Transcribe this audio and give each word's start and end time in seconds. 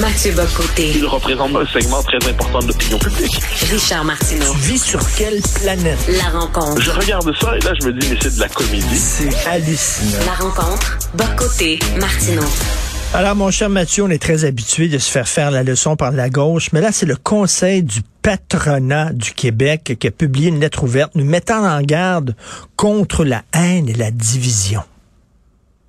Mathieu 0.00 0.32
Bocoté. 0.32 0.92
Il 0.96 1.06
représente 1.06 1.54
un 1.54 1.66
segment 1.66 2.02
très 2.02 2.28
important 2.28 2.58
de 2.58 2.66
l'opinion 2.68 2.98
publique. 2.98 3.40
Richard 3.70 4.04
Martineau. 4.04 4.52
Tu 4.52 4.58
vis 4.72 4.82
sur 4.82 5.00
quelle 5.14 5.40
planète? 5.62 5.98
La 6.08 6.38
rencontre. 6.38 6.80
Je 6.80 6.90
regarde 6.90 7.32
ça 7.40 7.56
et 7.56 7.60
là, 7.60 7.72
je 7.80 7.86
me 7.86 7.92
dis, 7.92 8.08
mais 8.10 8.18
c'est 8.20 8.34
de 8.34 8.40
la 8.40 8.48
comédie. 8.48 8.96
C'est 8.96 9.46
hallucinant. 9.46 10.24
La 10.26 10.32
rencontre. 10.32 10.98
Bocoté. 11.14 11.78
Martineau. 12.00 12.42
Alors, 13.12 13.36
mon 13.36 13.52
cher 13.52 13.70
Mathieu, 13.70 14.02
on 14.02 14.10
est 14.10 14.20
très 14.20 14.44
habitué 14.44 14.88
de 14.88 14.98
se 14.98 15.08
faire 15.08 15.28
faire 15.28 15.52
la 15.52 15.62
leçon 15.62 15.94
par 15.94 16.10
la 16.10 16.28
gauche, 16.28 16.70
mais 16.72 16.80
là, 16.80 16.90
c'est 16.90 17.06
le 17.06 17.16
Conseil 17.16 17.84
du 17.84 18.00
patronat 18.22 19.12
du 19.12 19.30
Québec 19.30 19.96
qui 20.00 20.08
a 20.08 20.10
publié 20.10 20.48
une 20.48 20.58
lettre 20.58 20.82
ouverte 20.82 21.12
nous 21.14 21.24
mettant 21.24 21.64
en 21.64 21.80
garde 21.82 22.34
contre 22.74 23.24
la 23.24 23.42
haine 23.54 23.88
et 23.88 23.94
la 23.94 24.10
division. 24.10 24.82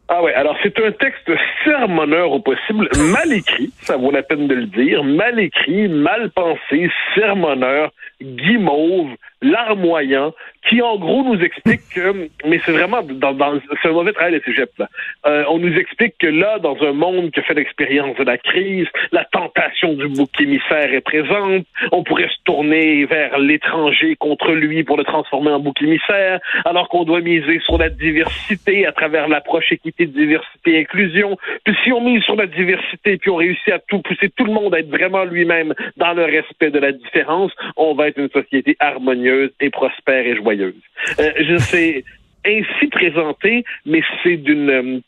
Ah 0.07 0.21
ouais, 0.21 0.33
alors 0.35 0.55
c'est 0.61 0.79
un 0.79 0.91
texte 0.91 1.31
sermonneur 1.63 2.31
au 2.31 2.39
possible, 2.39 2.87
mal 3.11 3.33
écrit, 3.33 3.71
ça 3.81 3.97
vaut 3.97 4.11
la 4.11 4.21
peine 4.21 4.47
de 4.47 4.53
le 4.53 4.67
dire, 4.67 5.03
mal 5.03 5.39
écrit, 5.39 5.87
mal 5.87 6.29
pensé, 6.29 6.91
sermonneur, 7.15 7.91
guimauve, 8.21 9.09
larmoyant, 9.41 10.31
qui 10.69 10.81
en 10.81 10.97
gros 10.97 11.23
nous 11.23 11.41
explique 11.41 11.81
que, 11.93 12.29
mais 12.45 12.59
c'est 12.65 12.71
vraiment 12.71 13.01
dans, 13.03 13.33
dans 13.33 13.59
c'est 13.81 13.89
un 13.89 13.93
mauvais 13.93 14.13
travail 14.13 14.33
de 14.33 14.41
cégep 14.45 14.69
là. 14.77 14.87
Euh, 15.25 15.43
on 15.49 15.59
nous 15.59 15.75
explique 15.77 16.15
que 16.19 16.27
là, 16.27 16.59
dans 16.59 16.77
un 16.81 16.93
monde 16.93 17.31
qui 17.31 17.41
fait 17.41 17.53
l'expérience 17.53 18.17
de 18.17 18.23
la 18.23 18.37
crise, 18.37 18.87
la 19.11 19.25
tentation 19.25 19.93
du 19.93 20.07
bouc 20.07 20.29
émissaire 20.39 20.93
est 20.93 21.01
présente. 21.01 21.65
On 21.91 22.03
pourrait 22.03 22.29
se 22.29 22.43
tourner 22.45 23.05
vers 23.05 23.37
l'étranger 23.39 24.15
contre 24.15 24.51
lui 24.51 24.83
pour 24.83 24.97
le 24.97 25.03
transformer 25.03 25.51
en 25.51 25.59
bouc 25.59 25.81
émissaire, 25.81 26.39
alors 26.65 26.89
qu'on 26.89 27.03
doit 27.03 27.21
miser 27.21 27.59
sur 27.65 27.77
la 27.77 27.89
diversité 27.89 28.85
à 28.85 28.91
travers 28.91 29.27
l'approche 29.27 29.71
équité, 29.71 30.05
diversité, 30.05 30.79
inclusion. 30.79 31.37
Puis 31.63 31.75
si 31.83 31.91
on 31.91 32.01
mise 32.01 32.23
sur 32.23 32.35
la 32.35 32.47
diversité, 32.47 33.17
puis 33.17 33.29
on 33.29 33.35
réussit 33.35 33.73
à 33.73 33.79
tout 33.79 33.99
pousser 33.99 34.29
tout 34.29 34.45
le 34.45 34.53
monde 34.53 34.73
à 34.73 34.79
être 34.79 34.89
vraiment 34.89 35.23
lui-même 35.25 35.73
dans 35.97 36.13
le 36.13 36.23
respect 36.23 36.71
de 36.71 36.79
la 36.79 36.91
différence, 36.91 37.51
on 37.77 37.93
va 37.93 38.07
être 38.07 38.17
une 38.17 38.29
société 38.29 38.75
harmonieuse 38.79 39.51
et 39.59 39.69
prospère 39.69 40.25
et 40.25 40.35
joyeuse. 40.35 40.54
Euh, 40.63 41.31
je 41.39 41.57
sais 41.57 42.03
ainsi 42.45 42.87
présenté, 42.87 43.63
mais 43.85 44.01
c'est 44.23 44.37
d'une 44.37 44.69
euh, 44.69 44.99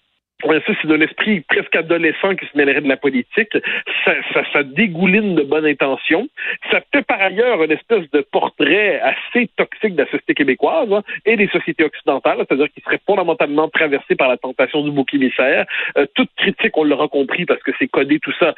c'est 0.42 0.88
d'un 0.88 1.02
esprit 1.02 1.42
presque 1.42 1.76
adolescent 1.76 2.36
qui 2.36 2.46
se 2.46 2.56
mêlerait 2.56 2.82
de 2.82 2.88
la 2.88 2.98
politique. 2.98 3.58
Ça, 4.06 4.64
dégouline 4.64 5.36
de 5.36 5.44
bonnes 5.44 5.66
intentions. 5.66 6.28
Ça 6.72 6.82
fait 6.92 7.02
par 7.02 7.22
ailleurs 7.22 7.64
une 7.64 7.72
espèce 7.72 8.10
de 8.12 8.22
portrait 8.22 9.00
assez 9.00 9.50
toxique 9.56 9.96
de 9.96 10.04
la 10.04 10.06
société 10.06 10.34
québécoise 10.34 10.92
hein, 10.92 11.04
et 11.26 11.36
des 11.38 11.48
sociétés 11.48 11.84
occidentales, 11.84 12.38
c'est-à-dire 12.38 12.68
qui 12.74 12.82
serait 12.82 13.00
fondamentalement 13.06 13.68
traversé 13.70 14.16
par 14.16 14.30
la 14.30 14.38
tentation 14.38 14.84
du 14.84 14.92
bouc 14.92 15.14
émissaire. 15.14 15.66
Euh, 15.98 16.06
toute 16.16 16.30
critique, 16.38 16.78
on 16.78 16.84
l'aura 16.84 17.08
compris 17.08 17.46
parce 17.46 17.62
que 17.64 17.72
c'est 17.80 17.88
codé 17.88 18.20
tout 18.20 18.34
ça, 18.40 18.54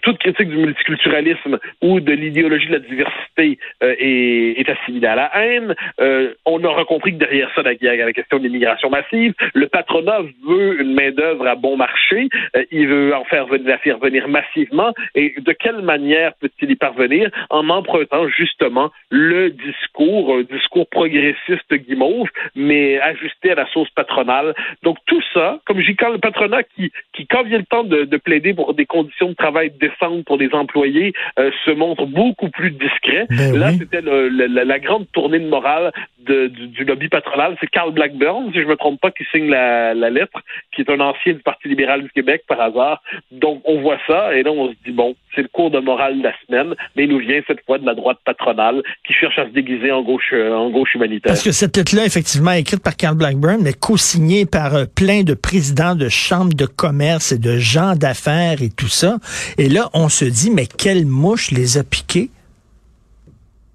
toute 0.00 0.18
critique 0.18 0.48
du 0.48 0.56
multiculturalisme 0.56 1.58
ou 1.82 2.00
de 2.00 2.12
l'idéologie 2.12 2.68
de 2.68 2.72
la 2.72 2.78
diversité 2.78 3.58
euh, 3.82 3.94
est, 3.98 4.60
est, 4.60 4.70
assimilée 4.70 5.06
à 5.06 5.14
la 5.14 5.30
haine. 5.34 5.74
Euh, 6.00 6.32
on 6.46 6.62
aura 6.64 6.84
compris 6.84 7.12
que 7.12 7.18
derrière 7.18 7.50
ça, 7.54 7.62
il 7.72 7.84
y 7.84 7.88
a 7.88 7.96
la 7.96 8.12
question 8.12 8.38
de 8.38 8.44
l'immigration 8.44 8.90
massive. 8.90 9.34
Le 9.54 9.66
patronat 9.68 10.20
veut 10.46 10.80
une 10.80 10.94
main-d'œuvre 10.94 11.46
à 11.46 11.54
bon 11.54 11.76
marché. 11.76 12.28
Euh, 12.56 12.64
il 12.70 12.88
veut 12.88 13.14
en 13.14 13.24
faire 13.24 13.46
venir, 13.46 13.68
la 13.68 13.78
faire 13.78 13.98
venir 13.98 14.28
massivement. 14.28 14.92
Et 15.14 15.34
de 15.38 15.52
quelle 15.52 15.82
manière 15.82 16.32
peut-il 16.40 16.70
y 16.70 16.76
parvenir? 16.76 17.30
En 17.50 17.68
empruntant 17.68 18.28
justement 18.28 18.90
le 19.10 19.50
discours, 19.50 20.36
un 20.36 20.42
discours 20.42 20.88
progressiste 20.88 21.74
guimauve, 21.74 22.28
mais 22.54 22.98
ajusté 23.00 23.52
à 23.52 23.56
la 23.56 23.66
sauce 23.68 23.90
patronale. 23.90 24.54
Donc 24.82 24.96
tout 25.06 25.22
ça, 25.34 25.60
comme 25.66 25.80
j'ai 25.80 25.94
quand 25.94 26.10
le 26.10 26.18
patronat 26.18 26.62
qui, 26.62 26.90
qui 27.12 27.26
quand 27.26 27.42
vient 27.44 27.58
le 27.58 27.64
temps 27.64 27.84
de, 27.84 28.04
de 28.04 28.16
plaider 28.16 28.54
pour 28.54 28.74
des 28.74 28.86
conditions 28.86 29.28
de 29.28 29.34
travail 29.34 29.70
descendre 29.82 30.22
pour 30.24 30.36
les 30.36 30.52
employés 30.54 31.12
euh, 31.38 31.50
se 31.64 31.72
montre 31.72 32.06
beaucoup 32.06 32.48
plus 32.48 32.70
discret. 32.70 33.26
Ben 33.30 33.58
Là, 33.58 33.70
oui. 33.70 33.78
c'était 33.78 34.00
la, 34.00 34.64
la, 34.64 34.78
grande 34.78 35.06
tournée 35.12 35.40
de 35.40 35.48
morale 35.48 35.92
de, 36.20 36.46
du, 36.46 36.68
du, 36.68 36.84
lobby 36.84 37.08
patronal. 37.08 37.56
C'est 37.60 37.66
Carl 37.68 37.92
Blackburn, 37.92 38.50
si 38.52 38.60
je 38.60 38.66
me 38.66 38.76
trompe 38.76 39.00
pas, 39.00 39.10
qui 39.10 39.24
signe 39.32 39.48
la, 39.48 39.94
la, 39.94 40.10
lettre, 40.10 40.40
qui 40.74 40.82
est 40.82 40.90
un 40.90 41.00
ancien 41.00 41.32
du 41.34 41.40
Parti 41.40 41.68
libéral 41.68 42.02
du 42.02 42.10
Québec 42.10 42.44
par 42.46 42.60
hasard. 42.60 43.02
Donc, 43.30 43.62
on 43.64 43.80
voit 43.80 43.98
ça 44.06 44.34
et 44.34 44.42
là, 44.42 44.52
on 44.52 44.68
se 44.68 44.74
dit, 44.84 44.92
bon, 44.92 45.14
c'est 45.34 45.42
le 45.42 45.48
cours 45.48 45.70
de 45.70 45.78
morale 45.78 46.18
de 46.18 46.22
la 46.22 46.32
semaine, 46.46 46.74
mais 46.96 47.04
il 47.04 47.10
nous 47.10 47.18
vient 47.18 47.40
cette 47.46 47.64
fois 47.64 47.78
de 47.78 47.86
la 47.86 47.94
droite 47.94 48.18
patronale 48.24 48.82
qui 49.06 49.12
cherche 49.12 49.38
à 49.38 49.46
se 49.46 49.50
déguiser 49.50 49.90
en 49.92 50.02
gauche, 50.02 50.30
euh, 50.32 50.52
en 50.52 50.70
gauche 50.70 50.94
humanitaire. 50.94 51.30
Parce 51.30 51.42
que 51.42 51.52
cette 51.52 51.76
lettre-là, 51.76 52.04
effectivement, 52.04 52.52
écrite 52.52 52.82
par 52.82 52.96
Carl 52.96 53.16
Blackburn, 53.16 53.60
mais 53.62 53.72
co-signée 53.72 54.46
par 54.46 54.74
euh, 54.74 54.84
plein 54.84 55.22
de 55.22 55.34
présidents 55.34 55.94
de 55.94 56.08
chambres 56.08 56.54
de 56.54 56.66
commerce 56.66 57.32
et 57.32 57.38
de 57.38 57.56
gens 57.58 57.94
d'affaires 57.94 58.62
et 58.62 58.70
tout 58.70 58.88
ça. 58.88 59.16
Et 59.58 59.68
là, 59.68 59.88
on 59.94 60.08
se 60.08 60.24
dit, 60.24 60.50
mais 60.50 60.66
quelle 60.66 61.06
mouche 61.06 61.50
les 61.50 61.78
a 61.78 61.84
piqués? 61.84 62.30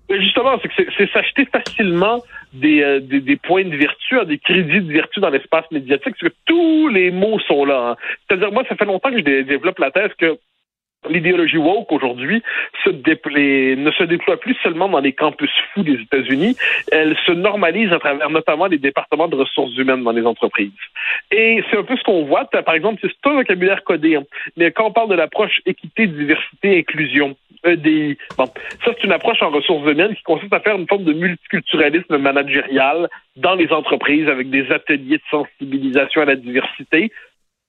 Justement, 0.10 0.58
c'est 0.98 1.12
s'acheter 1.12 1.46
facilement 1.52 2.24
des, 2.54 2.82
euh, 2.82 3.00
des, 3.02 3.20
des, 3.20 3.36
points 3.36 3.66
de 3.66 3.76
vertu, 3.76 4.18
hein, 4.18 4.24
des 4.24 4.38
crédits 4.38 4.82
de 4.82 4.94
vertu 4.94 5.20
dans 5.20 5.30
l'espace 5.30 5.66
médiatique, 5.72 6.16
parce 6.20 6.32
que 6.32 6.38
tous 6.46 6.88
les 6.88 7.12
mots 7.12 7.40
sont 7.40 7.66
là. 7.66 7.90
Hein. 7.90 7.96
C'est-à-dire, 8.28 8.52
moi, 8.54 8.64
ça 8.70 8.76
fait 8.76 8.86
longtemps 8.86 9.10
que 9.12 9.18
je 9.18 9.24
dé 9.24 9.44
développe 9.44 9.80
la 9.80 9.92
thèse 9.92 10.12
que 10.18 10.38
l'idéologie 11.10 11.58
woke 11.58 11.92
aujourd'hui 11.92 12.42
se 12.84 12.90
ne 12.90 13.92
se 13.92 14.04
déploie 14.04 14.38
plus 14.38 14.56
seulement 14.64 14.90
dans 14.90 15.00
les 15.00 15.14
campus 15.14 15.52
fous 15.74 15.84
des 15.84 15.94
États-Unis, 16.02 16.56
elle 16.92 17.16
se 17.26 17.32
normalise 17.32 17.92
à 17.94 18.00
travers 18.00 18.30
notamment 18.30 18.66
les 18.68 18.78
départements 18.78 19.28
de 19.28 19.36
ressources 19.36 19.76
humaines 19.78 20.04
dans 20.04 20.12
les 20.12 20.26
entreprises. 20.26 20.72
Et 21.32 21.64
c'est 21.70 21.78
un 21.78 21.84
peu 21.84 21.96
ce 21.98 22.04
qu'on 22.04 22.26
voit. 22.26 22.46
Par 22.46 22.76
exemple, 22.76 23.00
c'est 23.02 23.30
un 23.30 23.36
vocabulaire 23.36 23.84
codé, 23.84 24.16
hein, 24.16 24.24
mais 24.56 24.72
quand 24.72 24.88
on 24.88 24.92
parle 24.92 25.10
de 25.10 25.16
l'approche 25.16 25.62
équité, 25.66 26.08
diversité, 26.08 26.80
inclusion, 26.80 27.36
EDI, 27.64 28.18
bon, 28.38 28.46
ça 28.46 28.92
c'est 28.94 29.04
une 29.04 29.12
approche 29.12 29.42
en 29.42 29.50
ressources 29.50 29.90
humaines 29.90 30.16
qui 30.16 30.24
consiste 30.24 30.54
à 30.54 30.60
faire 30.60 30.78
une 30.78 30.88
forme 30.88 31.04
de 31.04 31.14
multiculturalisme 31.14 32.18
managérial 32.18 33.10
dans 33.36 33.56
les 33.56 33.72
entreprises 33.72 34.28
avec 34.28 34.50
des 34.50 34.72
ateliers 34.72 35.18
de 35.18 35.24
sensibilisation 35.30 36.22
à 36.22 36.26
la 36.26 36.36
diversité, 36.36 37.12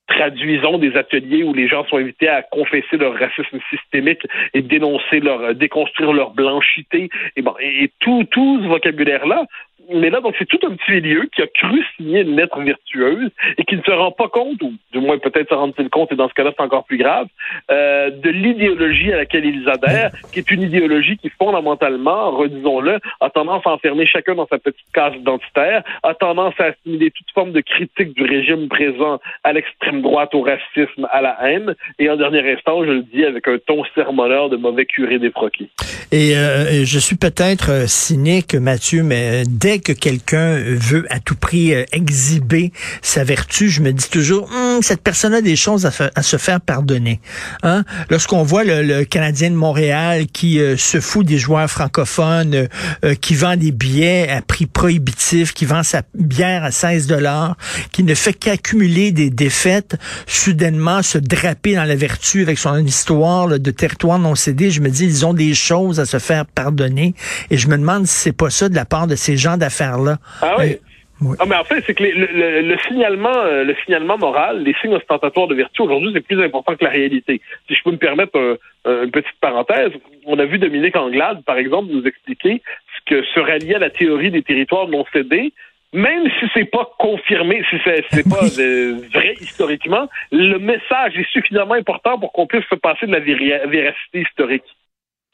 traduisons 0.09 0.79
des 0.79 0.97
ateliers 0.97 1.45
où 1.45 1.55
les 1.55 1.69
gens 1.69 1.85
sont 1.87 1.99
invités 1.99 2.29
à 2.29 2.43
confesser 2.43 2.97
leur 2.97 3.15
racisme 3.15 3.59
systémique 3.71 4.27
et 4.55 4.63
dénoncer 4.63 5.21
leur 5.21 5.55
déconstruire 5.55 6.13
leur 6.13 6.31
blanchité. 6.31 7.11
Et 7.37 7.91
tout 8.01 8.25
tout 8.31 8.61
ce 8.63 8.67
vocabulaire 8.67 9.27
là 9.27 9.45
mais 9.93 10.11
là, 10.11 10.21
donc, 10.21 10.35
c'est 10.39 10.47
tout 10.47 10.59
un 10.67 10.75
petit 10.75 10.93
milieu 10.93 11.29
qui 11.35 11.43
a 11.43 11.47
cru 11.47 11.83
signer 11.97 12.21
une 12.21 12.37
lettre 12.37 12.61
vertueuse 12.61 13.31
et 13.57 13.65
qui 13.65 13.77
ne 13.77 13.83
se 13.83 13.91
rend 13.91 14.13
pas 14.13 14.29
compte, 14.29 14.63
ou 14.63 14.75
du 14.93 15.01
moins 15.01 15.19
peut-être 15.19 15.49
se 15.49 15.55
rend-il 15.55 15.89
compte, 15.89 16.13
et 16.13 16.17
dans 16.17 16.29
ce 16.29 16.35
cas-là, 16.35 16.53
c'est 16.57 16.63
encore 16.63 16.85
plus 16.85 16.99
grave, 16.99 17.27
euh, 17.71 18.11
de 18.11 18.31
l'idéologie 18.31 19.13
à 19.13 19.17
laquelle 19.17 19.47
ils 19.47 19.69
adhèrent, 19.69 20.11
qui 20.33 20.41
est 20.41 20.51
une 20.51 20.63
idéologie 20.63 21.17
qui, 21.17 21.31
fondamentalement, 21.31 22.31
redisons-le, 22.33 22.99
a 23.21 23.31
tendance 23.31 23.67
à 23.67 23.71
enfermer 23.71 24.07
chacun 24.07 24.35
dans 24.35 24.47
sa 24.47 24.59
petite 24.59 24.87
case 24.93 25.15
identitaire, 25.15 25.83
a 26.03 26.15
tendance 26.15 26.55
à 26.59 26.65
assimiler 26.65 27.11
toute 27.11 27.31
forme 27.35 27.53
de 27.53 27.61
critique 27.61 28.15
du 28.15 28.25
régime 28.25 28.69
présent 28.69 29.21
à 29.45 29.53
l'extrême 29.53 30.03
droite, 30.03 30.35
au 30.35 30.43
racisme, 30.43 31.09
à 31.11 31.23
la 31.23 31.37
haine, 31.43 31.75
et 31.99 32.11
en 32.11 32.17
dernier 32.17 32.53
instant, 32.53 32.85
je 32.85 32.91
le 32.91 33.03
dis 33.03 33.25
avec 33.25 33.49
un 33.49 33.59
ton 33.59 33.85
sermonneur 33.95 34.51
de 34.51 34.57
mauvais 34.57 34.87
curé 34.87 35.19
défroqué. 35.19 35.69
Et 36.13 36.37
euh, 36.37 36.85
je 36.85 36.99
suis 36.99 37.17
peut-être 37.17 37.89
cynique, 37.89 38.55
Mathieu, 38.55 39.03
mais 39.03 39.43
dès 39.47 39.78
que 39.79 39.93
quelqu'un 39.93 40.57
veut 40.57 41.07
à 41.11 41.21
tout 41.21 41.35
prix 41.35 41.75
euh, 41.75 41.85
exhiber 41.93 42.73
sa 43.03 43.25
vertu, 43.25 43.69
je 43.69 43.81
me 43.81 43.93
dis 43.93 44.09
toujours, 44.09 44.51
hm, 44.51 44.83
cette 44.83 45.03
personne 45.03 45.35
a 45.35 45.41
des 45.41 45.57
choses 45.57 45.87
à, 45.87 46.23
se 46.23 46.37
faire 46.37 46.61
pardonner. 46.61 47.21
Hein? 47.63 47.85
Lorsqu'on 48.11 48.43
voit 48.43 48.65
le, 48.65 48.83
le, 48.83 49.05
Canadien 49.05 49.51
de 49.51 49.57
Montréal 49.57 50.27
qui 50.27 50.61
euh, 50.61 50.77
se 50.77 51.01
fout 51.01 51.27
des 51.27 51.39
joueurs 51.39 51.71
francophones, 51.71 52.69
euh, 53.05 53.15
qui 53.15 53.35
vend 53.35 53.57
des 53.57 53.73
billets 53.73 54.29
à 54.29 54.43
prix 54.43 54.67
prohibitif, 54.67 55.53
qui 55.53 55.65
vend 55.65 55.83
sa 55.83 56.03
bière 56.15 56.65
à 56.65 56.71
16 56.71 57.07
dollars, 57.07 57.57
qui 57.93 58.03
ne 58.03 58.15
fait 58.15 58.33
qu'accumuler 58.33 59.13
des 59.13 59.31
défaites, 59.31 59.97
soudainement 60.27 61.03
se 61.03 61.19
draper 61.19 61.75
dans 61.75 61.85
la 61.85 61.97
vertu 61.97 62.43
avec 62.43 62.59
son 62.59 62.79
histoire 62.85 63.47
là, 63.47 63.59
de 63.59 63.71
territoire 63.71 64.19
non 64.19 64.35
cédé, 64.35 64.71
je 64.71 64.81
me 64.81 64.89
dis, 64.89 65.05
ils 65.05 65.27
ont 65.27 65.35
des 65.35 65.55
choses 65.55 66.01
à 66.01 66.07
se 66.07 66.19
faire 66.19 66.47
pardonner. 66.47 67.15
Et 67.51 67.57
je 67.57 67.69
me 67.69 67.77
demande 67.77 68.07
si 68.07 68.15
c'est 68.15 68.33
pas 68.33 68.51
ça 68.51 68.69
de 68.69 68.75
la 68.75 68.85
part 68.85 69.07
de 69.07 69.17
ces 69.17 69.37
gens 69.37 69.57
d'affaires-là. 69.69 70.17
Ah 70.43 70.57
oui? 70.59 70.73
Euh, 70.73 70.77
oui. 71.21 71.37
Ah, 71.41 71.47
mais 71.49 71.57
en 71.57 71.65
fait, 71.65 71.81
c'est 71.85 71.95
que 71.95 72.05
les, 72.05 72.13
le, 72.13 72.27
le, 72.41 72.61
le, 72.71 72.77
signalement, 72.87 73.37
euh, 73.37 73.65
le 73.65 73.75
signalement 73.83 74.19
moral, 74.27 74.63
les 74.63 74.75
signes 74.81 74.95
ostentatoires 74.95 75.49
de 75.49 75.57
vertu 75.63 75.83
aujourd'hui, 75.83 76.11
c'est 76.15 76.27
plus 76.31 76.41
important 76.49 76.77
que 76.77 76.85
la 76.85 76.91
réalité. 76.91 77.41
Si 77.67 77.75
je 77.75 77.83
peux 77.83 77.91
me 77.91 77.97
permettre 78.09 78.39
un, 78.39 78.55
un, 78.91 79.03
une 79.05 79.11
petite 79.11 79.41
parenthèse, 79.41 79.93
on 80.27 80.39
a 80.39 80.45
vu 80.45 80.59
Dominique 80.59 80.97
Anglade, 80.97 81.43
par 81.45 81.59
exemple, 81.59 81.89
nous 81.91 82.05
expliquer 82.07 82.63
ce 82.95 83.01
que 83.11 83.19
se 83.35 83.41
rallier 83.41 83.75
à 83.75 83.81
la 83.81 83.91
théorie 83.91 84.31
des 84.31 84.43
territoires 84.43 84.87
non 84.87 85.05
cédés, 85.13 85.53
même 85.93 86.25
si 86.39 86.47
c'est 86.55 86.71
pas 86.71 86.87
confirmé, 86.99 87.65
si 87.69 87.77
c'est, 87.85 88.05
c'est 88.13 88.29
pas 88.29 88.47
euh, 88.61 89.01
vrai 89.13 89.35
historiquement, 89.41 90.09
le 90.31 90.59
message 90.59 91.13
est 91.19 91.31
suffisamment 91.33 91.75
important 91.75 92.19
pour 92.21 92.31
qu'on 92.33 92.47
puisse 92.47 92.69
se 92.71 92.77
passer 92.77 93.07
de 93.07 93.13
la 93.13 93.21
véracité 93.67 94.21
historique. 94.27 94.69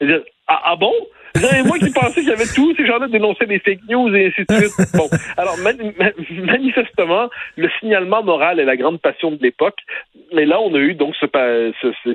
-dire, 0.01 0.23
ah, 0.47 0.61
ah 0.71 0.75
bon? 0.83 0.93
Moi 1.65 1.79
qui 1.79 1.89
pensais 1.91 2.21
qu'il 2.21 2.29
y 2.29 2.33
avait 2.33 2.45
tous 2.53 2.75
ces 2.75 2.85
gens-là 2.85 3.07
dénonçaient 3.07 3.45
des 3.45 3.59
fake 3.59 3.81
news 3.89 4.13
et 4.15 4.27
ainsi 4.27 4.45
de 4.47 4.55
suite. 4.55 4.73
Bon, 4.93 5.07
alors 5.37 5.55
manifestement, 5.57 7.29
le 7.57 7.69
signalement 7.79 8.23
moral 8.23 8.59
est 8.59 8.65
la 8.65 8.77
grande 8.77 8.99
passion 8.99 9.31
de 9.31 9.41
l'époque. 9.41 9.77
Et 10.31 10.45
là, 10.45 10.59
on 10.59 10.73
a 10.73 10.79
eu 10.79 10.93
donc 10.95 11.15
ce, 11.19 11.25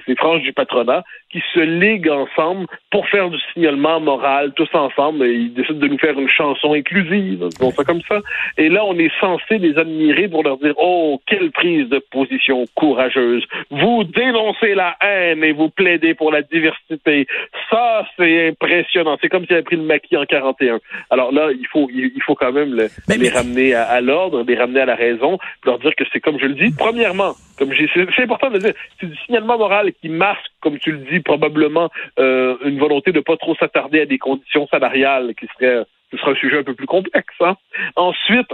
ces 0.06 0.16
franges 0.16 0.42
du 0.42 0.52
patronat 0.52 1.04
qui 1.30 1.42
se 1.54 1.60
liguent 1.60 2.10
ensemble 2.10 2.66
pour 2.90 3.08
faire 3.08 3.30
du 3.30 3.38
signalement 3.52 4.00
moral 4.00 4.52
tous 4.54 4.68
ensemble. 4.74 5.24
Et 5.24 5.32
ils 5.32 5.54
décident 5.54 5.78
de 5.78 5.88
nous 5.88 5.98
faire 5.98 6.18
une 6.18 6.28
chanson 6.28 6.74
inclusive, 6.74 7.46
bon, 7.60 7.70
ça 7.70 7.84
comme 7.84 8.02
ça. 8.08 8.20
Et 8.58 8.68
là, 8.68 8.84
on 8.84 8.98
est 8.98 9.12
censé 9.20 9.58
les 9.58 9.78
admirer 9.78 10.28
pour 10.28 10.42
leur 10.42 10.58
dire 10.58 10.74
oh 10.76 11.20
quelle 11.26 11.50
prise 11.50 11.88
de 11.88 11.98
position 12.10 12.64
courageuse. 12.74 13.44
Vous 13.70 14.04
dénoncez 14.04 14.74
la 14.74 14.96
haine 15.00 15.44
et 15.44 15.52
vous 15.52 15.68
plaidez 15.68 16.14
pour 16.14 16.32
la 16.32 16.42
diversité. 16.42 17.26
Ça, 17.70 18.06
c'est 18.16 18.48
impressionnant. 18.48 19.09
C'est 19.20 19.28
comme 19.28 19.44
s'il 19.44 19.54
avait 19.54 19.62
pris 19.62 19.76
le 19.76 19.82
maquis 19.82 20.16
en 20.16 20.24
41. 20.24 20.80
Alors 21.10 21.32
là, 21.32 21.50
il 21.52 21.66
faut 21.66 21.88
il 21.90 22.22
faut 22.24 22.34
quand 22.34 22.52
même 22.52 22.74
les 22.74 23.28
ramener 23.28 23.74
à, 23.74 24.00
l'ordre, 24.00 24.44
les 24.46 24.56
ramener 24.56 24.80
à 24.80 24.86
la 24.86 24.94
raison, 24.94 25.38
leur 25.64 25.78
dire 25.78 25.94
que 25.96 26.04
c'est 26.12 26.20
comme 26.20 26.38
je 26.38 26.46
le 26.46 26.54
dis. 26.54 26.74
Premièrement, 26.76 27.34
comme 27.58 27.70
c'est 27.74 28.22
important 28.22 28.50
de 28.50 28.58
dire, 28.58 28.74
c'est 29.00 29.06
du 29.06 29.16
signalement 29.24 29.58
moral 29.58 29.92
qui 30.00 30.08
masque, 30.08 30.40
comme 30.60 30.78
tu 30.78 30.92
le 30.92 30.98
dis, 30.98 31.20
probablement 31.20 31.90
euh, 32.18 32.56
une 32.64 32.78
volonté 32.78 33.12
de 33.12 33.20
pas 33.20 33.36
trop 33.36 33.54
s'attarder 33.56 34.00
à 34.00 34.06
des 34.06 34.18
conditions 34.18 34.66
salariales 34.68 35.34
qui 35.34 35.46
seraient 35.58 35.84
ce 36.10 36.16
sera 36.16 36.32
un 36.32 36.34
sujet 36.34 36.58
un 36.58 36.62
peu 36.64 36.74
plus 36.74 36.86
complexe. 36.86 37.34
Hein. 37.40 37.56
Ensuite, 37.96 38.52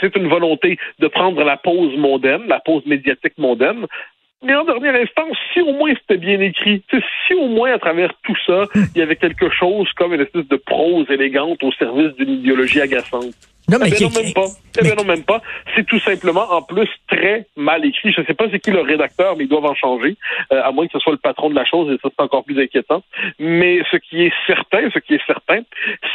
c'est 0.00 0.16
une 0.16 0.28
volonté 0.28 0.78
de 0.98 1.08
prendre 1.08 1.42
la 1.44 1.56
pause 1.56 1.96
mondaine, 1.96 2.46
la 2.46 2.60
pause 2.60 2.84
médiatique 2.86 3.36
mondaine. 3.38 3.86
Mais 4.44 4.54
en 4.54 4.64
dernière 4.64 4.94
instance, 4.96 5.36
si 5.52 5.60
au 5.60 5.72
moins 5.72 5.92
c'était 6.00 6.18
bien 6.18 6.40
écrit, 6.40 6.82
si 7.26 7.34
au 7.34 7.46
moins 7.46 7.72
à 7.72 7.78
travers 7.78 8.12
tout 8.24 8.36
ça, 8.46 8.64
il 8.94 8.98
y 8.98 9.02
avait 9.02 9.16
quelque 9.16 9.50
chose 9.50 9.88
comme 9.96 10.14
une 10.14 10.20
espèce 10.20 10.48
de 10.48 10.56
prose 10.56 11.06
élégante 11.10 11.62
au 11.62 11.72
service 11.72 12.14
d'une 12.16 12.30
idéologie 12.30 12.80
agaçante. 12.80 13.34
Non, 13.68 13.78
mais, 13.80 13.90
eh 13.96 14.02
non, 14.02 14.10
même 14.10 14.32
pas. 14.32 14.46
Eh 14.80 14.94
non, 14.94 15.04
même 15.04 15.22
pas. 15.22 15.40
C'est 15.74 15.86
tout 15.86 16.00
simplement, 16.00 16.50
en 16.50 16.62
plus, 16.62 16.88
très 17.06 17.46
mal 17.56 17.84
écrit. 17.84 18.12
Je 18.12 18.20
ne 18.20 18.26
sais 18.26 18.34
pas 18.34 18.46
c'est 18.50 18.58
qui 18.58 18.72
le 18.72 18.80
rédacteur, 18.80 19.36
mais 19.36 19.44
ils 19.44 19.48
doivent 19.48 19.66
en 19.66 19.74
changer, 19.74 20.16
euh, 20.52 20.62
à 20.62 20.72
moins 20.72 20.86
que 20.86 20.92
ce 20.92 20.98
soit 20.98 21.12
le 21.12 21.18
patron 21.18 21.48
de 21.48 21.54
la 21.54 21.64
chose, 21.64 21.92
et 21.92 21.98
ça, 22.02 22.08
c'est 22.10 22.22
encore 22.22 22.44
plus 22.44 22.60
inquiétant. 22.60 23.02
Mais 23.38 23.80
ce 23.90 23.96
qui 23.96 24.24
est 24.24 24.32
certain, 24.46 24.90
ce 24.92 24.98
qui 24.98 25.14
est 25.14 25.26
certain, 25.26 25.60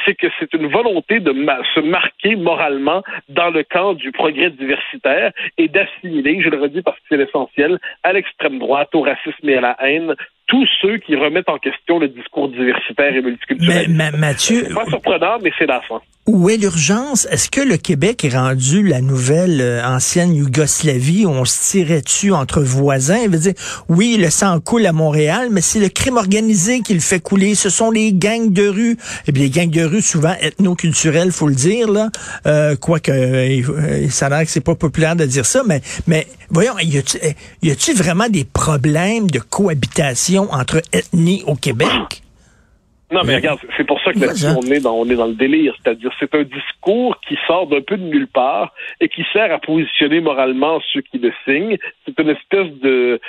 c'est 0.06 0.16
que 0.16 0.28
c'est 0.40 0.54
une 0.54 0.68
volonté 0.68 1.20
de 1.20 1.32
se 1.74 1.80
marquer 1.80 2.36
moralement 2.36 3.02
dans 3.30 3.50
le 3.50 3.64
camp 3.64 3.94
du 3.94 4.12
progrès 4.12 4.50
diversitaire 4.50 5.32
et 5.58 5.70
d'assimiler, 5.70 6.42
je 6.42 6.50
le 6.50 6.62
redis 6.62 6.82
parce 6.82 6.98
que 6.98 7.04
c'est 7.10 7.18
l'essentiel, 7.18 7.80
à 8.04 8.14
l'extrême 8.14 8.60
droite, 8.60 8.90
au 8.94 9.02
racisme 9.02 9.48
et 9.48 9.58
à 9.58 9.62
la 9.62 9.78
haine, 9.80 10.16
tous 10.48 10.66
ceux 10.82 10.98
qui 10.98 11.16
remettent 11.16 11.50
en 11.50 11.58
question 11.58 12.00
le 12.00 12.08
discours 12.08 12.50
diversitaire 12.50 13.14
et 13.14 13.22
multiculturel. 13.22 13.88
Mais, 13.90 14.12
Mathieu... 14.12 14.64
C'est 14.68 14.74
pas 14.74 14.86
surprenant, 14.86 15.38
mais 15.44 15.52
c'est 15.58 15.66
la 15.66 15.82
fin. 15.82 16.02
Où 16.26 16.50
est 16.50 16.58
l'urgence? 16.58 17.26
Est-ce 17.32 17.50
que 17.50 17.62
le 17.62 17.78
Québec 17.78 18.26
est 18.26 18.36
rendu 18.36 18.86
la 18.86 19.00
nouvelle 19.00 19.62
euh, 19.62 19.82
ancienne 19.86 20.36
Yougoslavie 20.36 21.26
où 21.26 21.30
on 21.30 21.46
se 21.46 21.72
tirait 21.72 22.02
dessus 22.02 22.34
entre 22.34 22.62
voisins? 22.62 23.20
Il 23.24 23.30
veut 23.30 23.40
dire, 23.40 23.54
oui, 23.88 24.18
le 24.20 24.30
sang 24.30 24.60
coule 24.60 24.86
à 24.86 24.92
Montréal, 24.92 25.48
mais 25.52 25.62
c'est 25.62 25.80
le 25.80 25.88
crime 25.88 26.18
organisé 26.18 26.82
qui 26.82 26.94
le 26.94 27.00
fait 27.00 27.22
couler. 27.22 27.56
Ce 27.56 27.70
sont 27.70 27.92
les 27.92 28.12
gangs 28.14 28.52
de 28.52 28.68
rue. 28.68 28.98
Et 29.28 29.32
bien, 29.32 29.44
les 29.44 29.50
gangs 29.50 29.72
de 29.72 29.84
rue, 29.84 30.02
souvent 30.02 30.34
ethno-culturels, 30.42 31.32
faut 31.32 31.48
le 31.48 31.56
dire, 31.56 31.90
là. 31.90 32.10
Euh, 32.46 32.76
quoique, 32.76 33.10
euh, 33.12 34.10
ça 34.10 34.26
a 34.26 34.30
l'air 34.30 34.42
que 34.42 34.52
c'est 34.52 34.60
pas 34.60 34.76
populaire 34.76 35.16
de 35.16 35.26
dire 35.26 35.46
ça, 35.46 35.64
mais, 35.66 35.82
mais 36.08 36.28
voyons, 36.50 36.78
y 36.80 36.98
a-t-il 36.98 37.98
vraiment 37.98 38.28
des 38.28 38.44
problèmes 38.44 39.32
de 39.32 39.40
cohabitation 39.40 40.37
entre 40.40 40.82
ethnies 40.94 41.44
au 41.48 41.56
Québec? 41.56 42.24
Non, 43.10 43.22
mais 43.26 43.36
regarde, 43.36 43.60
c'est 43.78 43.86
pour 43.86 44.02
ça 44.02 44.12
que 44.12 44.20
là-dessus, 44.20 44.48
on 44.58 44.70
est 44.70 44.82
dans, 44.82 44.96
on 44.96 45.10
est 45.10 45.16
dans 45.16 45.28
le 45.28 45.34
délire. 45.34 45.74
C'est-à-dire, 45.82 46.12
c'est 46.20 46.34
un 46.36 46.44
discours 46.44 47.18
qui 47.26 47.38
sort 47.48 47.68
d'un 47.68 47.80
peu 47.80 47.96
de 47.96 48.04
nulle 48.04 48.28
part 48.28 48.74
et 49.00 49.08
qui 49.08 49.24
sert 49.32 49.54
à 49.54 49.60
positionner 49.60 50.20
moralement 50.20 50.82
ceux 50.92 51.00
qui 51.00 51.18
le 51.18 51.32
signent. 51.46 51.78
C'est 52.06 52.20
une 52.20 52.30
espèce 52.30 52.70
de, 52.82 53.22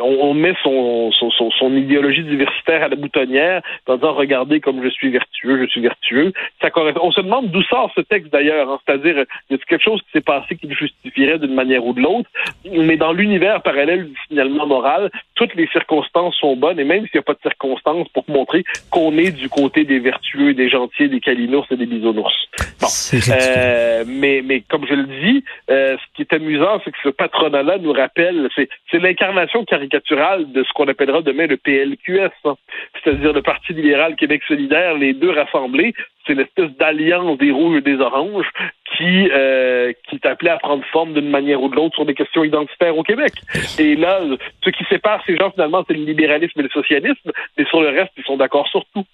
on, 0.00 0.32
met 0.32 0.54
son, 0.62 1.12
son, 1.12 1.50
son, 1.50 1.76
idéologie 1.76 2.24
diversitaire 2.24 2.84
à 2.84 2.88
la 2.88 2.96
boutonnière 2.96 3.60
en 3.86 3.96
disant, 3.96 4.14
regardez 4.14 4.60
comme 4.60 4.82
je 4.82 4.88
suis 4.88 5.10
vertueux, 5.10 5.60
je 5.60 5.66
suis 5.66 5.82
vertueux. 5.82 6.32
Ça 6.62 6.70
On 7.02 7.12
se 7.12 7.20
demande 7.20 7.50
d'où 7.50 7.62
sort 7.64 7.92
ce 7.94 8.00
texte 8.00 8.32
d'ailleurs. 8.32 8.70
Hein. 8.70 8.80
C'est-à-dire, 8.86 9.26
y 9.50 9.54
a 9.54 9.58
quelque 9.58 9.84
chose 9.84 10.00
qui 10.02 10.12
s'est 10.12 10.22
passé 10.22 10.56
qui 10.56 10.66
le 10.66 10.74
justifierait 10.74 11.38
d'une 11.38 11.54
manière 11.54 11.84
ou 11.84 11.92
de 11.92 12.00
l'autre? 12.00 12.30
Mais 12.64 12.96
dans 12.96 13.12
l'univers 13.12 13.60
parallèle 13.60 14.06
du 14.06 14.16
signalement 14.28 14.66
moral, 14.66 15.10
toutes 15.34 15.54
les 15.56 15.66
circonstances 15.68 16.36
sont 16.36 16.56
bonnes 16.56 16.80
et 16.80 16.84
même 16.84 17.02
s'il 17.02 17.16
n'y 17.16 17.20
a 17.20 17.22
pas 17.22 17.34
de 17.34 17.40
circonstances 17.42 18.08
pour 18.08 18.24
montrer 18.28 18.64
qu'on 18.90 19.18
est 19.18 19.25
du 19.30 19.48
côté 19.48 19.84
des 19.84 19.98
vertueux, 19.98 20.54
des 20.54 20.68
gentils, 20.68 21.08
des 21.08 21.20
calinours 21.20 21.66
et 21.70 21.76
des 21.76 21.86
bisounours. 21.86 22.34
Bon. 22.80 22.88
Euh, 23.30 24.04
mais, 24.06 24.42
mais 24.44 24.60
comme 24.60 24.86
je 24.86 24.94
le 24.94 25.04
dis, 25.04 25.44
euh, 25.70 25.96
ce 25.96 26.14
qui 26.14 26.22
est 26.22 26.32
amusant, 26.32 26.80
c'est 26.84 26.90
que 26.90 26.98
ce 27.02 27.08
patronat-là 27.08 27.78
nous 27.78 27.92
rappelle, 27.92 28.48
c'est, 28.54 28.68
l'incarnation 28.92 29.64
caricaturale 29.64 30.50
de 30.52 30.62
ce 30.62 30.72
qu'on 30.72 30.88
appellera 30.88 31.22
demain 31.22 31.46
le 31.46 31.56
PLQS, 31.56 32.30
hein. 32.44 32.54
c'est-à-dire 32.94 33.32
le 33.32 33.42
Parti 33.42 33.72
libéral 33.72 34.16
Québec 34.16 34.42
solidaire, 34.48 34.94
les 34.94 35.12
deux 35.12 35.30
rassemblés, 35.30 35.94
c'est 36.26 36.34
l'espèce 36.34 36.70
d'alliance 36.78 37.38
des 37.38 37.50
rouges 37.50 37.78
et 37.78 37.82
des 37.82 38.00
oranges 38.00 38.50
qui 38.96 39.28
euh, 39.30 39.92
qui 40.08 40.16
est 40.16 40.26
appelé 40.26 40.50
à 40.50 40.58
prendre 40.58 40.84
forme 40.86 41.12
d'une 41.14 41.28
manière 41.28 41.62
ou 41.62 41.68
de 41.68 41.76
l'autre 41.76 41.94
sur 41.94 42.06
des 42.06 42.14
questions 42.14 42.44
identitaires 42.44 42.96
au 42.96 43.02
Québec. 43.02 43.32
Et 43.78 43.96
là, 43.96 44.20
ce 44.64 44.70
qui 44.70 44.84
sépare 44.84 45.22
ces 45.26 45.36
gens 45.36 45.50
finalement, 45.50 45.84
c'est 45.86 45.94
le 45.94 46.04
libéralisme 46.04 46.60
et 46.60 46.64
le 46.64 46.68
socialisme, 46.70 47.32
mais 47.56 47.64
sur 47.66 47.80
le 47.80 47.88
reste, 47.88 48.12
ils 48.16 48.24
sont 48.24 48.36
d'accord 48.36 48.66
sur 48.68 48.84
tout. 48.94 49.04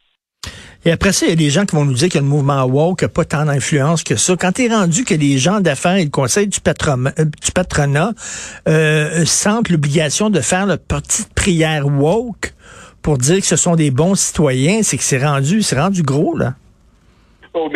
Et 0.85 0.91
après 0.91 1.13
ça, 1.13 1.27
il 1.27 1.31
y 1.31 1.33
a 1.33 1.37
des 1.37 1.51
gens 1.51 1.65
qui 1.65 1.77
vont 1.77 1.85
nous 1.85 1.95
dire 1.95 2.09
que 2.09 2.19
le 2.19 2.25
mouvement 2.25 2.65
woke 2.65 3.03
n'a 3.03 3.09
pas 3.09 3.25
tant 3.25 3.45
d'influence 3.45 4.03
que 4.03 4.17
ça. 4.17 4.35
Quand 4.37 4.53
tu 4.53 4.65
es 4.65 4.69
rendu 4.69 5.05
que 5.05 5.15
les 5.15 5.39
gens 5.39 5.61
d'affaires 5.61 5.97
et 5.97 6.05
le 6.05 6.11
conseil 6.11 6.49
du, 6.49 6.61
patronat, 6.61 7.13
euh, 7.21 7.25
patronat 7.55 8.13
euh, 8.69 9.25
sentent 9.25 9.69
l'obligation 9.69 10.29
de 10.29 10.41
faire 10.41 10.67
leur 10.67 10.79
petite 10.79 11.33
prière 11.35 11.87
woke 11.87 12.53
pour 13.01 13.19
dire 13.19 13.41
que 13.41 13.47
ce 13.47 13.57
sont 13.57 13.77
des 13.77 13.91
bons 13.93 14.17
citoyens, 14.17 14.83
c'est 14.83 14.97
que 14.97 15.05
c'est 15.05 15.25
rendu, 15.25 15.63
c'est 15.63 15.79
rendu 15.79 16.03
gros, 16.03 16.37
là. 16.37 16.55
Oh, 17.55 17.71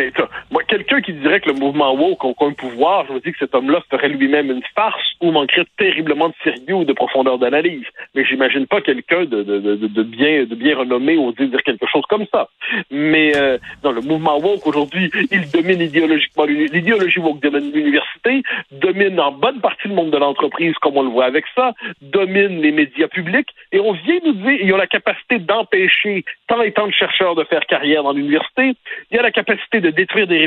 quelqu'un 0.68 1.00
qui 1.00 1.12
dirait 1.12 1.40
que 1.40 1.48
le 1.48 1.54
mouvement 1.54 1.94
woke 1.94 2.24
a 2.24 2.44
un 2.44 2.52
pouvoir, 2.52 3.06
je 3.06 3.12
me 3.12 3.20
dis 3.20 3.32
que 3.32 3.38
cet 3.38 3.54
homme-là 3.54 3.82
ferait 3.90 4.08
lui-même 4.08 4.50
une 4.50 4.62
farce 4.74 5.02
ou 5.20 5.30
manquerait 5.30 5.66
terriblement 5.78 6.28
de 6.28 6.34
sérieux 6.44 6.74
ou 6.74 6.84
de 6.84 6.92
profondeur 6.92 7.38
d'analyse. 7.38 7.84
Mais 8.14 8.24
j'imagine 8.24 8.66
pas 8.66 8.80
quelqu'un 8.80 9.24
de, 9.24 9.42
de, 9.42 9.58
de, 9.58 9.76
de, 9.76 10.02
bien 10.02 10.44
de 10.44 10.54
bien 10.54 10.76
renommé 10.76 11.16
oser 11.16 11.46
dire 11.46 11.62
quelque 11.62 11.86
chose 11.86 12.04
comme 12.08 12.26
ça. 12.32 12.48
Mais 12.90 13.36
euh, 13.36 13.58
dans 13.82 13.92
le 13.92 14.00
mouvement 14.00 14.38
woke 14.38 14.66
aujourd'hui, 14.66 15.10
il 15.30 15.50
domine 15.50 15.80
idéologiquement 15.80 16.44
l'idéologie 16.44 17.20
woke 17.20 17.40
domine 17.40 17.72
l'université, 17.72 18.42
domine 18.70 19.18
en 19.20 19.32
bonne 19.32 19.60
partie 19.60 19.88
le 19.88 19.94
monde 19.94 20.10
de 20.10 20.18
l'entreprise, 20.18 20.74
comme 20.80 20.96
on 20.96 21.02
le 21.02 21.10
voit 21.10 21.26
avec 21.26 21.44
ça, 21.54 21.72
domine 22.00 22.60
les 22.60 22.72
médias 22.72 23.08
publics, 23.08 23.48
et 23.72 23.80
on 23.80 23.92
vient 23.92 24.18
nous 24.24 24.32
dire 24.32 24.58
ils 24.62 24.72
ont 24.72 24.76
la 24.76 24.86
capacité 24.86 25.38
d'empêcher 25.38 26.24
tant 26.48 26.62
et 26.62 26.72
tant 26.72 26.86
de 26.86 26.92
chercheurs 26.92 27.34
de 27.34 27.44
faire 27.44 27.66
carrière 27.66 28.02
dans 28.02 28.12
l'université, 28.12 28.74
il 29.10 29.16
y 29.16 29.18
a 29.18 29.22
la 29.22 29.30
capacité 29.30 29.80
de 29.80 29.90
détruire 29.90 30.26
des 30.26 30.38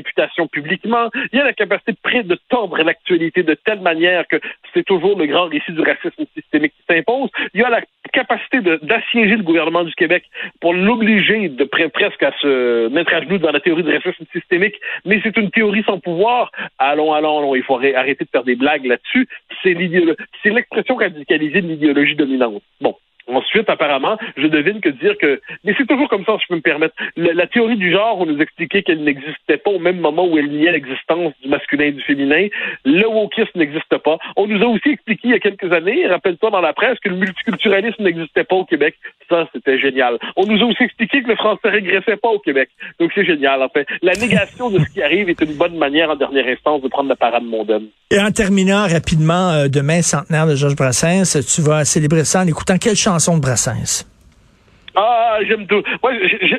publiquement. 0.51 1.09
Il 1.31 1.37
y 1.37 1.41
a 1.41 1.45
la 1.45 1.53
capacité 1.53 1.93
de, 1.93 2.21
de 2.23 2.39
tordre 2.49 2.81
l'actualité 2.83 3.43
de 3.43 3.53
telle 3.53 3.81
manière 3.81 4.27
que 4.27 4.37
c'est 4.73 4.83
toujours 4.83 5.17
le 5.17 5.25
grand 5.25 5.45
récit 5.45 5.71
du 5.71 5.81
racisme 5.81 6.25
systémique 6.35 6.73
qui 6.73 6.93
s'impose. 6.93 7.29
Il 7.53 7.61
y 7.61 7.63
a 7.63 7.69
la 7.69 7.81
capacité 8.13 8.61
d'assiéger 8.61 9.35
le 9.35 9.43
gouvernement 9.43 9.83
du 9.83 9.93
Québec 9.93 10.23
pour 10.61 10.73
l'obliger 10.73 11.51
presque 11.93 12.23
à 12.23 12.31
se 12.39 12.87
mettre 12.89 13.13
à 13.13 13.21
genoux 13.21 13.37
dans 13.37 13.51
la 13.51 13.59
théorie 13.59 13.83
du 13.83 13.91
racisme 13.91 14.25
systémique. 14.31 14.75
Mais 15.05 15.19
c'est 15.23 15.37
une 15.37 15.51
théorie 15.51 15.83
sans 15.83 15.99
pouvoir. 15.99 16.51
Allons, 16.77 17.13
allons, 17.13 17.39
allons. 17.39 17.55
Il 17.55 17.63
faut 17.63 17.77
arrêter 17.77 18.25
de 18.25 18.29
faire 18.29 18.43
des 18.43 18.55
blagues 18.55 18.85
là-dessus. 18.85 19.27
C'est 19.63 19.73
l'expression 20.49 20.95
radicalisée 20.95 21.61
de 21.61 21.67
l'idéologie 21.67 22.15
dominante. 22.15 22.61
Bon. 22.81 22.95
Ensuite, 23.29 23.69
apparemment, 23.69 24.17
je 24.37 24.47
devine 24.47 24.81
que 24.81 24.89
dire 24.89 25.17
que... 25.17 25.39
Mais 25.63 25.73
c'est 25.77 25.87
toujours 25.87 26.09
comme 26.09 26.25
ça, 26.25 26.35
si 26.37 26.43
je 26.43 26.47
peux 26.49 26.55
me 26.55 26.61
permettre. 26.61 26.95
La, 27.15 27.47
théorie 27.47 27.77
du 27.77 27.91
genre, 27.91 28.19
on 28.19 28.25
nous 28.25 28.39
expliquait 28.39 28.83
qu'elle 28.83 29.03
n'existait 29.03 29.57
pas 29.57 29.71
au 29.71 29.79
même 29.79 29.99
moment 29.99 30.25
où 30.25 30.37
elle 30.37 30.49
niait 30.49 30.71
l'existence 30.71 31.33
du 31.41 31.49
masculin 31.49 31.85
et 31.85 31.91
du 31.91 32.01
féminin. 32.01 32.47
Le 32.85 33.07
wokisme 33.07 33.57
n'existe 33.59 33.97
pas. 33.97 34.17
On 34.35 34.47
nous 34.47 34.61
a 34.63 34.67
aussi 34.67 34.89
expliqué 34.89 35.21
il 35.25 35.31
y 35.31 35.35
a 35.35 35.39
quelques 35.39 35.71
années, 35.71 36.07
rappelle-toi 36.07 36.49
dans 36.49 36.61
la 36.61 36.73
presse, 36.73 36.97
que 36.99 37.09
le 37.09 37.15
multiculturalisme 37.15 38.03
n'existait 38.03 38.43
pas 38.43 38.55
au 38.55 38.65
Québec. 38.65 38.95
Ça, 39.29 39.47
c'était 39.53 39.79
génial. 39.79 40.17
On 40.35 40.45
nous 40.45 40.61
a 40.63 40.65
aussi 40.65 40.83
expliqué 40.83 41.21
que 41.21 41.27
le 41.27 41.35
français 41.35 41.69
régressait 41.69 42.17
pas 42.17 42.29
au 42.29 42.39
Québec. 42.39 42.69
Donc 42.99 43.11
c'est 43.13 43.25
génial, 43.25 43.61
en 43.61 43.69
fait. 43.69 43.85
La 44.01 44.13
négation 44.13 44.69
de 44.69 44.79
ce 44.79 44.89
qui 44.91 45.03
arrive 45.03 45.29
est 45.29 45.41
une 45.41 45.53
bonne 45.53 45.77
manière, 45.77 46.09
en 46.09 46.15
dernière 46.15 46.47
instance, 46.47 46.81
de 46.81 46.87
prendre 46.87 47.09
la 47.09 47.15
parade 47.15 47.43
mondaine. 47.43 47.87
Et 48.11 48.19
en 48.19 48.31
terminant 48.31 48.87
rapidement, 48.87 49.51
euh, 49.51 49.67
demain, 49.67 50.01
centenaire 50.01 50.47
de 50.47 50.55
Georges 50.55 50.75
Brassens, 50.75 51.37
tu 51.47 51.61
vas 51.61 51.85
célébrer 51.85 52.25
ça 52.25 52.41
en 52.41 52.47
écoutant 52.47 52.77
quelle 52.79 52.95
chanson? 52.95 53.18
De 53.19 53.39
Brassens? 53.39 54.05
Ah, 54.95 55.39
j'aime 55.47 55.67
tout. 55.67 55.81
Moi, 56.03 56.13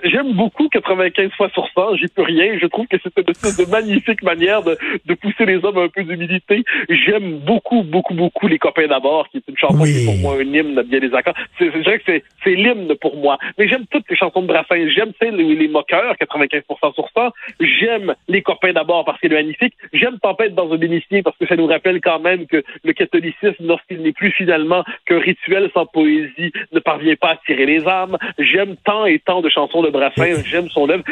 j'aime 0.04 0.32
beaucoup 0.32 0.68
95 0.68 1.30
fois 1.32 1.48
sur 1.50 1.68
100. 1.74 1.96
J'y 1.96 2.08
peux 2.08 2.22
rien. 2.22 2.58
Je 2.60 2.66
trouve 2.66 2.86
que 2.86 2.96
c'est 3.02 3.16
une, 3.18 3.24
de 3.64 3.70
magnifique 3.70 4.22
manière 4.22 4.62
de, 4.62 4.76
de 5.04 5.14
pousser 5.14 5.46
les 5.46 5.64
hommes 5.64 5.78
à 5.78 5.82
un 5.82 5.88
peu 5.88 6.02
d'humilité. 6.04 6.64
J'aime 6.88 7.38
beaucoup, 7.38 7.82
beaucoup, 7.82 8.14
beaucoup 8.14 8.46
Les 8.48 8.58
copains 8.58 8.86
d'abord, 8.86 9.28
qui 9.28 9.38
est 9.38 9.48
une 9.48 9.56
chanson 9.56 9.84
qui 9.84 10.02
est 10.02 10.04
pour 10.04 10.16
moi 10.16 10.34
un 10.34 10.44
hymne 10.44 10.78
à 10.78 10.82
bien 10.82 11.00
des 11.00 11.12
accords. 11.14 11.34
C'est, 11.58 11.68
vrai 11.68 11.98
que 11.98 12.20
c'est, 12.44 12.54
l'hymne 12.54 12.94
pour 13.00 13.16
moi. 13.16 13.38
Mais 13.58 13.68
j'aime 13.68 13.86
toutes 13.90 14.08
les 14.08 14.16
chansons 14.16 14.42
de 14.42 14.46
Brassens. 14.46 14.88
J'aime, 14.88 15.12
les, 15.20 15.54
les 15.54 15.68
moqueurs, 15.68 16.14
95% 16.14 16.94
sur 16.94 17.08
100. 17.14 17.30
J'aime 17.60 18.14
Les 18.28 18.42
copains 18.42 18.72
d'abord 18.72 19.04
parce 19.04 19.20
qu'il 19.20 19.32
est 19.32 19.36
magnifique. 19.36 19.74
J'aime 19.92 20.18
Tempête 20.20 20.54
dans 20.54 20.72
un 20.72 20.76
bénitier 20.76 21.22
parce 21.22 21.36
que 21.36 21.46
ça 21.46 21.56
nous 21.56 21.66
rappelle 21.66 22.00
quand 22.00 22.20
même 22.20 22.46
que 22.46 22.62
le 22.84 22.92
catholicisme, 22.92 23.54
lorsqu'il 23.60 24.02
n'est 24.02 24.12
plus 24.12 24.30
finalement 24.32 24.84
qu'un 25.06 25.18
rituel 25.18 25.70
sans 25.74 25.86
poésie, 25.86 26.52
ne 26.72 26.80
parvient 26.80 27.16
pas 27.16 27.30
à 27.30 27.36
tirer 27.46 27.66
les 27.66 27.86
âmes. 27.86 28.16
J'aime 28.38 28.76
tant 28.84 29.06
et 29.06 29.18
tant 29.18 29.40
de 29.40 29.48
chansons 29.48 29.82
de 29.82 29.90
Brassens. 29.90 30.42
J'aime 30.50 30.68
son 30.70 30.88
œuvre. 30.88 31.04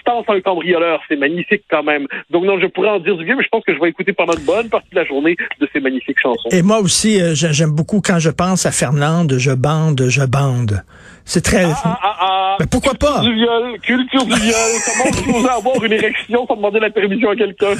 Stance 0.00 0.24
un 0.28 0.40
cambrioleur, 0.40 1.00
c'est 1.08 1.16
magnifique 1.16 1.64
quand 1.70 1.82
même. 1.82 2.06
Donc 2.30 2.44
non, 2.44 2.58
je 2.60 2.66
pourrais 2.66 2.90
en 2.90 2.98
dire 2.98 3.16
du 3.16 3.24
bien, 3.24 3.36
mais 3.36 3.44
je 3.44 3.48
pense 3.48 3.64
que 3.64 3.74
je 3.74 3.80
vais 3.80 3.88
écouter 3.88 4.12
pendant 4.12 4.34
une 4.34 4.44
bonne 4.44 4.68
partie 4.68 4.90
de 4.90 4.96
la 4.96 5.04
journée 5.04 5.36
de 5.60 5.68
ces 5.72 5.80
magnifiques 5.80 6.18
chansons. 6.20 6.48
Et 6.50 6.62
moi 6.62 6.80
aussi, 6.80 7.20
euh, 7.20 7.34
j'aime 7.34 7.72
beaucoup 7.72 8.00
quand 8.00 8.18
je 8.18 8.30
pense 8.30 8.66
à 8.66 8.72
Fernande, 8.72 9.34
je 9.38 9.52
bande, 9.52 10.06
je 10.08 10.24
bande. 10.24 10.82
C'est 11.24 11.42
très. 11.42 11.64
Ah, 11.64 11.76
ah, 11.84 11.98
ah, 12.02 12.16
ah. 12.20 12.56
Mais 12.58 12.66
pourquoi 12.66 12.92
culture 12.92 13.14
pas? 13.14 13.22
Du 13.22 13.34
viol, 13.34 13.78
culture 13.80 14.24
du 14.24 14.34
viol. 14.34 14.54
Comment 15.24 15.38
vous 15.38 15.46
avoir 15.46 15.84
une 15.84 15.92
érection 15.92 16.46
sans 16.46 16.56
demander 16.56 16.80
la 16.80 16.90
permission 16.90 17.30
à 17.30 17.36
quelqu'un? 17.36 17.74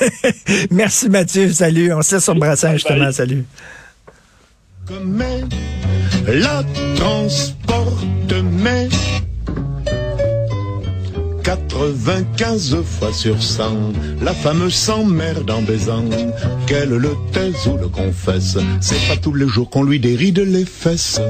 Merci 0.70 1.08
Mathieu. 1.08 1.48
Salut. 1.50 1.92
On 1.92 2.02
se 2.02 2.16
laisse 2.16 2.24
sur 2.24 2.34
Brassens 2.34 2.72
justement. 2.72 3.12
Salut. 3.12 3.44
Comme 4.90 5.22
la 6.26 6.64
transporte, 6.96 8.34
mais 8.60 8.88
95 11.44 12.82
fois 12.82 13.12
sur 13.12 13.40
100, 13.40 13.92
la 14.20 14.34
femme 14.34 14.68
s'emmerde 14.68 15.48
en 15.48 15.62
baisant, 15.62 16.04
qu'elle 16.66 16.88
le 16.88 17.14
taise 17.32 17.68
ou 17.68 17.76
le 17.76 17.86
confesse. 17.86 18.58
C'est 18.80 19.06
pas 19.06 19.16
tous 19.16 19.34
les 19.34 19.46
jours 19.46 19.70
qu'on 19.70 19.84
lui 19.84 20.00
déride 20.00 20.40
les 20.40 20.64
fesses. 20.64 21.20